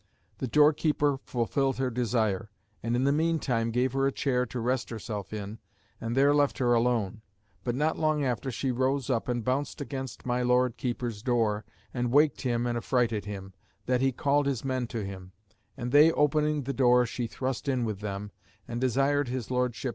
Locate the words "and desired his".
18.67-19.51